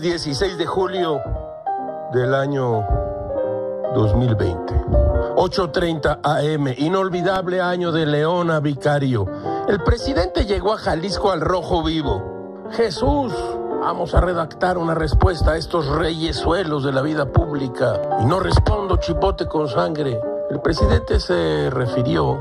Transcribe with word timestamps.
16 0.00 0.58
de 0.58 0.66
julio 0.66 1.20
del 2.12 2.34
año 2.34 2.84
2020. 3.94 4.74
8.30 5.36 6.20
AM, 6.22 6.74
inolvidable 6.78 7.60
año 7.60 7.92
de 7.92 8.06
Leona 8.06 8.60
Vicario. 8.60 9.26
El 9.68 9.82
presidente 9.82 10.44
llegó 10.46 10.72
a 10.72 10.78
Jalisco 10.78 11.30
al 11.30 11.40
rojo 11.40 11.82
vivo. 11.82 12.66
Jesús, 12.72 13.32
vamos 13.80 14.14
a 14.14 14.20
redactar 14.20 14.78
una 14.78 14.94
respuesta 14.94 15.52
a 15.52 15.56
estos 15.56 15.86
reyesuelos 15.88 16.84
de 16.84 16.92
la 16.92 17.02
vida 17.02 17.26
pública. 17.26 18.00
Y 18.20 18.26
no 18.26 18.40
respondo 18.40 18.96
chipote 18.96 19.46
con 19.46 19.68
sangre. 19.68 20.20
El 20.50 20.60
presidente 20.60 21.20
se 21.20 21.70
refirió 21.70 22.38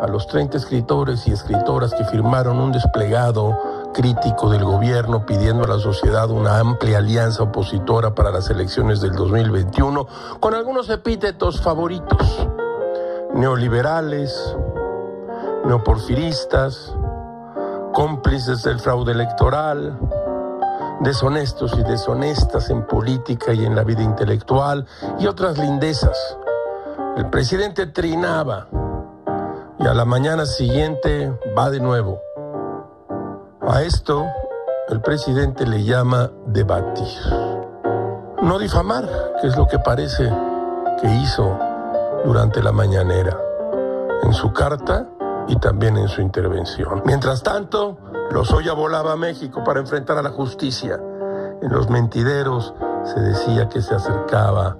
a 0.00 0.06
los 0.06 0.26
30 0.26 0.58
escritores 0.58 1.26
y 1.26 1.32
escritoras 1.32 1.94
que 1.94 2.04
firmaron 2.04 2.58
un 2.58 2.72
desplegado 2.72 3.56
crítico 3.94 4.50
del 4.50 4.64
gobierno 4.64 5.24
pidiendo 5.24 5.64
a 5.64 5.68
la 5.68 5.78
sociedad 5.78 6.28
una 6.28 6.58
amplia 6.58 6.98
alianza 6.98 7.44
opositora 7.44 8.14
para 8.14 8.30
las 8.30 8.50
elecciones 8.50 9.00
del 9.00 9.12
2021 9.12 10.06
con 10.40 10.54
algunos 10.54 10.90
epítetos 10.90 11.62
favoritos, 11.62 12.46
neoliberales, 13.32 14.54
neoporfiristas, 15.64 16.92
cómplices 17.94 18.64
del 18.64 18.80
fraude 18.80 19.12
electoral, 19.12 19.98
deshonestos 21.00 21.72
y 21.78 21.82
deshonestas 21.84 22.68
en 22.70 22.86
política 22.86 23.54
y 23.54 23.64
en 23.64 23.76
la 23.76 23.84
vida 23.84 24.02
intelectual 24.02 24.86
y 25.18 25.26
otras 25.26 25.56
lindezas. 25.56 26.36
El 27.16 27.30
presidente 27.30 27.86
trinaba 27.86 28.66
y 29.78 29.86
a 29.86 29.94
la 29.94 30.04
mañana 30.04 30.46
siguiente 30.46 31.32
va 31.56 31.70
de 31.70 31.78
nuevo. 31.78 32.33
A 33.66 33.80
esto 33.80 34.26
el 34.88 35.00
presidente 35.00 35.66
le 35.66 35.84
llama 35.84 36.30
debatir. 36.46 37.08
No 38.42 38.58
difamar, 38.58 39.08
que 39.40 39.46
es 39.46 39.56
lo 39.56 39.66
que 39.66 39.78
parece 39.78 40.30
que 41.00 41.08
hizo 41.14 41.58
durante 42.26 42.62
la 42.62 42.72
mañanera, 42.72 43.40
en 44.22 44.34
su 44.34 44.52
carta 44.52 45.08
y 45.48 45.56
también 45.56 45.96
en 45.96 46.08
su 46.08 46.20
intervención. 46.20 47.02
Mientras 47.06 47.42
tanto, 47.42 47.96
Lozoya 48.30 48.74
volaba 48.74 49.12
a 49.12 49.16
México 49.16 49.64
para 49.64 49.80
enfrentar 49.80 50.18
a 50.18 50.22
la 50.22 50.30
justicia. 50.30 51.00
En 51.62 51.72
los 51.72 51.88
mentideros 51.88 52.74
se 53.04 53.18
decía 53.20 53.70
que 53.70 53.80
se 53.80 53.94
acercaba 53.94 54.76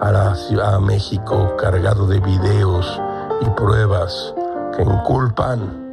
a, 0.00 0.10
la, 0.10 0.34
ciudad, 0.36 0.76
a 0.76 0.80
México 0.80 1.54
cargado 1.58 2.06
de 2.06 2.20
videos 2.20 2.98
y 3.42 3.50
pruebas 3.50 4.34
que 4.74 4.82
inculpan 4.82 5.85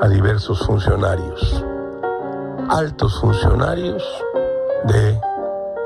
a 0.00 0.08
diversos 0.08 0.66
funcionarios, 0.66 1.64
altos 2.68 3.20
funcionarios 3.20 4.02
de 4.84 5.20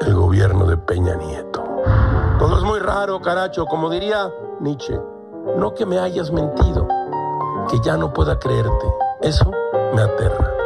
el 0.01 0.15
gobierno 0.15 0.67
de 0.67 0.77
Peña 0.77 1.15
Nieto. 1.17 1.65
Todo 2.39 2.59
es 2.59 2.63
muy 2.63 2.79
raro, 2.79 3.21
caracho, 3.21 3.67
como 3.67 3.91
diría 3.91 4.31
Nietzsche. 4.61 4.99
No 5.57 5.75
que 5.75 5.87
me 5.87 5.99
hayas 5.99 6.31
mentido, 6.31 6.87
que 7.69 7.81
ya 7.81 7.97
no 7.97 8.13
pueda 8.13 8.39
creerte. 8.39 8.87
Eso 9.23 9.51
me 9.95 10.03
aterra. 10.03 10.58